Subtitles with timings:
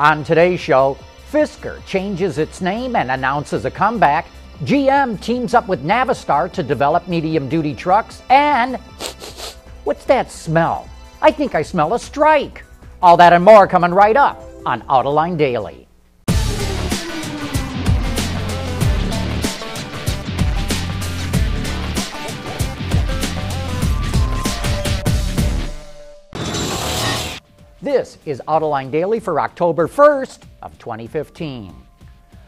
[0.00, 0.96] On today's show,
[1.30, 4.28] Fisker changes its name and announces a comeback.
[4.64, 8.22] GM teams up with Navistar to develop medium duty trucks.
[8.30, 8.76] And
[9.84, 10.88] what's that smell?
[11.20, 12.64] I think I smell a strike.
[13.02, 15.86] All that and more coming right up on Autoline Daily.
[27.82, 31.74] This is Autoline Daily for October 1st of 2015.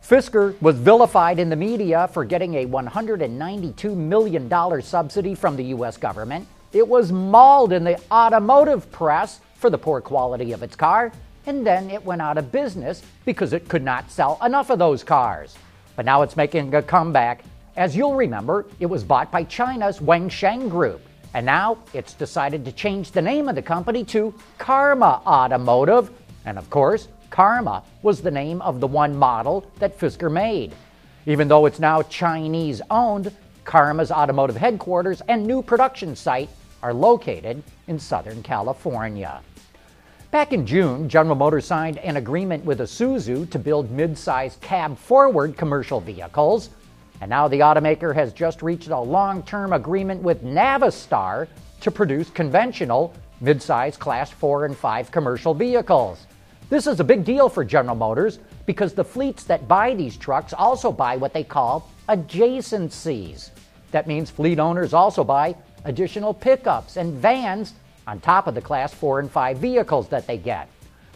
[0.00, 5.96] Fisker was vilified in the media for getting a $192 million subsidy from the U.S.
[5.96, 6.46] government.
[6.72, 11.10] It was mauled in the automotive press for the poor quality of its car,
[11.46, 15.02] and then it went out of business because it could not sell enough of those
[15.02, 15.56] cars.
[15.96, 17.42] But now it's making a comeback.
[17.76, 21.00] As you'll remember, it was bought by China's Wanxiang Group,
[21.36, 26.10] and now it's decided to change the name of the company to Karma Automotive.
[26.46, 30.72] And of course, Karma was the name of the one model that Fisker made.
[31.26, 33.30] Even though it's now Chinese owned,
[33.64, 36.48] Karma's automotive headquarters and new production site
[36.82, 39.42] are located in Southern California.
[40.30, 46.00] Back in June, General Motors signed an agreement with Isuzu to build mid-sized cab-forward commercial
[46.00, 46.70] vehicles.
[47.20, 51.48] And now the automaker has just reached a long-term agreement with Navistar
[51.80, 56.26] to produce conventional mid-size class 4 and 5 commercial vehicles.
[56.68, 60.52] This is a big deal for General Motors because the fleets that buy these trucks
[60.52, 63.50] also buy what they call adjacencies.
[63.92, 67.74] That means fleet owners also buy additional pickups and vans
[68.06, 70.68] on top of the Class 4 and 5 vehicles that they get.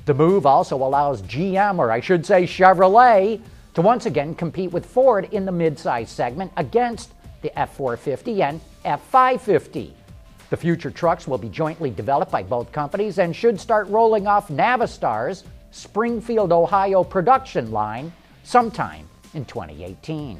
[0.07, 3.41] The move also allows GM, or I should say Chevrolet,
[3.81, 8.61] to once again compete with Ford in the midsize segment against the F 450 and
[8.85, 9.95] F 550.
[10.51, 14.49] The future trucks will be jointly developed by both companies and should start rolling off
[14.49, 20.39] Navistar's Springfield, Ohio production line sometime in 2018.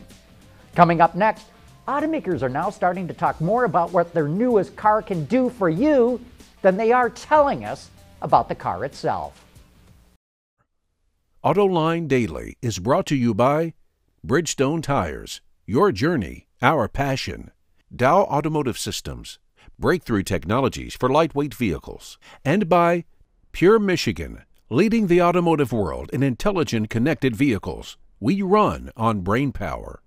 [0.75, 1.47] Coming up next,
[1.89, 5.71] automakers are now starting to talk more about what their newest car can do for
[5.71, 6.21] you
[6.61, 7.91] than they are telling us
[8.21, 9.47] about the car itself.
[11.43, 13.73] AutoLine Daily is brought to you by
[14.27, 17.51] Bridgestone Tires, your journey, our passion,
[17.97, 19.39] Dow Automotive Systems,
[19.79, 23.07] breakthrough technologies for lightweight vehicles, and by
[23.53, 27.97] Pure Michigan, leading the automotive world in intelligent connected vehicles.
[28.21, 30.03] We run on brain power.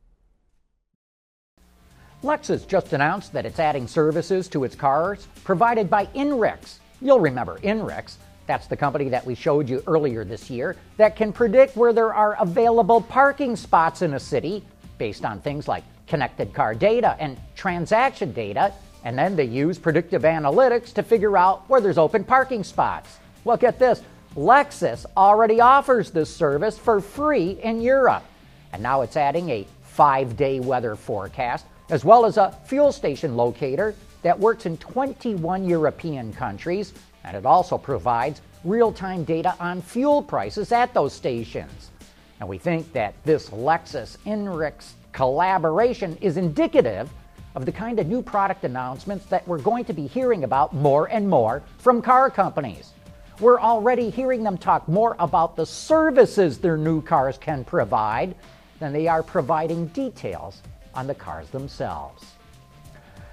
[2.21, 6.77] Lexus just announced that it's adding services to its cars provided by INRIX.
[7.01, 8.17] You'll remember INRIX.
[8.45, 12.13] That's the company that we showed you earlier this year that can predict where there
[12.13, 14.63] are available parking spots in a city
[14.97, 18.73] based on things like connected car data and transaction data
[19.03, 23.17] and then they use predictive analytics to figure out where there's open parking spots.
[23.43, 24.01] Well, get this
[24.35, 28.23] Lexus already offers this service for free in Europe.
[28.71, 33.35] And now it's adding a five day weather forecast, as well as a fuel station
[33.35, 33.93] locator
[34.23, 36.93] that works in 21 European countries.
[37.23, 41.91] And it also provides real time data on fuel prices at those stations.
[42.39, 47.09] And we think that this Lexus INRIX collaboration is indicative
[47.55, 51.09] of the kind of new product announcements that we're going to be hearing about more
[51.11, 52.91] and more from car companies.
[53.39, 58.35] We're already hearing them talk more about the services their new cars can provide
[58.79, 60.61] than they are providing details
[60.93, 62.25] on the cars themselves.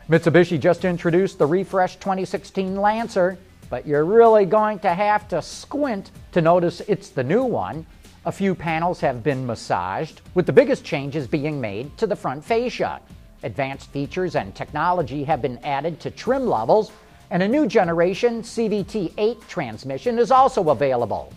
[0.09, 3.39] Mitsubishi just introduced the refreshed 2016 Lancer,
[3.71, 7.87] but you're really going to have to squint to notice it's the new one.
[8.27, 12.45] A few panels have been massaged, with the biggest changes being made to the front
[12.45, 13.01] fascia.
[13.45, 16.93] Advanced features and technology have been added to trim levels,
[17.31, 21.33] and a new generation CVT 8 transmission is also available.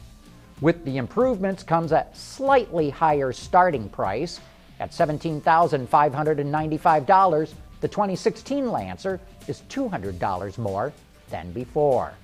[0.60, 4.42] With the improvements comes a slightly higher starting price.
[4.80, 10.92] At $17,595, the 2016 Lancer is $200 more
[11.30, 12.16] than before.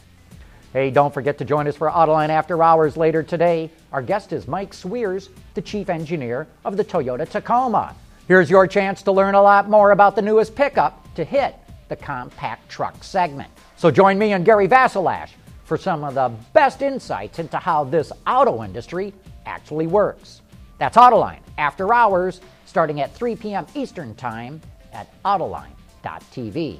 [0.71, 3.71] Hey, don't forget to join us for Autoline After Hours later today.
[3.91, 7.95] Our guest is Mike Sweers, the chief engineer of the Toyota Tacoma.
[8.27, 11.55] Here's your chance to learn a lot more about the newest pickup to hit
[11.87, 13.49] the compact truck segment.
[13.77, 15.31] So join me and Gary Vasilash
[15.63, 19.11] for some of the best insights into how this auto industry
[19.47, 20.43] actually works.
[20.77, 23.65] That's Autoline after hours, starting at 3 p.m.
[23.73, 24.61] Eastern Time
[24.93, 26.77] at Autoline.tv.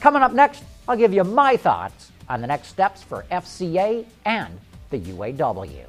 [0.00, 4.58] Coming up next, I'll give you my thoughts on the next steps for FCA and
[4.90, 5.86] the UAW.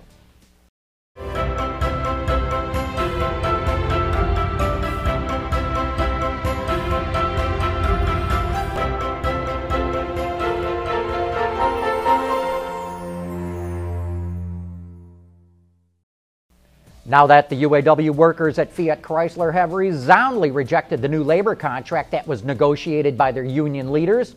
[17.07, 22.12] Now that the UAW workers at Fiat Chrysler have resoundingly rejected the new labor contract
[22.12, 24.36] that was negotiated by their union leaders,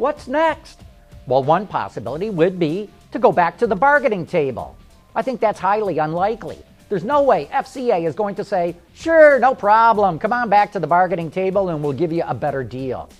[0.00, 0.80] what's next?
[1.26, 4.76] Well, one possibility would be to go back to the bargaining table.
[5.14, 6.58] I think that's highly unlikely.
[6.88, 10.80] There's no way FCA is going to say, sure, no problem, come on back to
[10.80, 13.10] the bargaining table and we'll give you a better deal.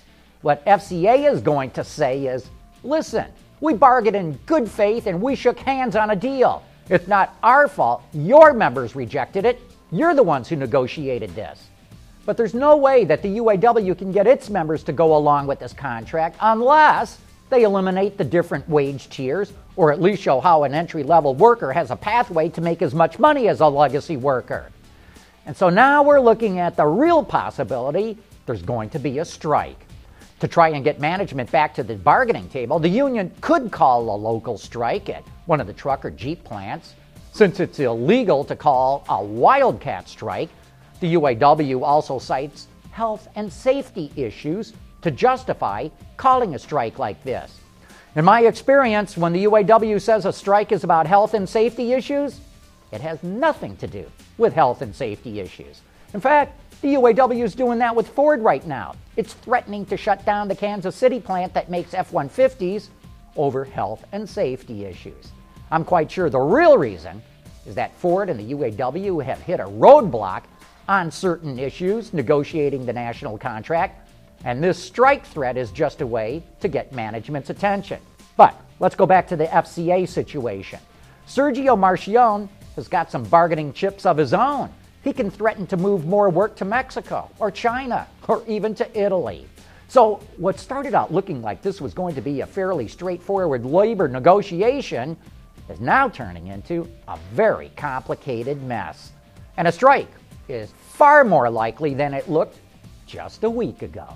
[0.41, 2.49] What FCA is going to say is,
[2.83, 3.27] listen,
[3.61, 6.63] we bargained in good faith and we shook hands on a deal.
[6.89, 8.01] It's not our fault.
[8.11, 9.61] Your members rejected it.
[9.91, 11.67] You're the ones who negotiated this.
[12.25, 15.59] But there's no way that the UAW can get its members to go along with
[15.59, 17.17] this contract unless
[17.49, 21.71] they eliminate the different wage tiers or at least show how an entry level worker
[21.71, 24.71] has a pathway to make as much money as a legacy worker.
[25.45, 29.85] And so now we're looking at the real possibility there's going to be a strike.
[30.39, 34.17] To try and get management back to the bargaining table, the union could call a
[34.17, 36.95] local strike at one of the truck or Jeep plants.
[37.31, 40.49] Since it's illegal to call a wildcat strike,
[41.01, 47.59] the UAW also cites health and safety issues to justify calling a strike like this.
[48.15, 52.39] In my experience, when the UAW says a strike is about health and safety issues,
[52.91, 54.05] it has nothing to do
[54.37, 55.81] with health and safety issues.
[56.13, 58.95] In fact, the UAW is doing that with Ford right now.
[59.15, 62.89] It's threatening to shut down the Kansas City plant that makes F 150s
[63.35, 65.31] over health and safety issues.
[65.71, 67.21] I'm quite sure the real reason
[67.65, 70.43] is that Ford and the UAW have hit a roadblock
[70.91, 74.09] on certain issues negotiating the national contract,
[74.43, 77.97] and this strike threat is just a way to get management's attention.
[78.35, 80.79] But let's go back to the FCA situation.
[81.25, 84.69] Sergio Marchionne has got some bargaining chips of his own.
[85.01, 89.47] He can threaten to move more work to Mexico or China or even to Italy.
[89.87, 94.09] So, what started out looking like this was going to be a fairly straightforward labor
[94.09, 95.15] negotiation
[95.69, 99.13] is now turning into a very complicated mess.
[99.55, 100.09] And a strike
[100.47, 102.57] is far more likely than it looked
[103.05, 104.07] just a week ago.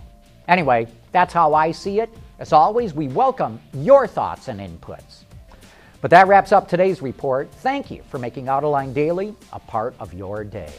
[0.47, 2.09] Anyway, that's how I see it.
[2.39, 5.23] As always, we welcome your thoughts and inputs.
[6.01, 7.51] But that wraps up today's report.
[7.51, 10.71] Thank you for making Autoline Daily a part of your day.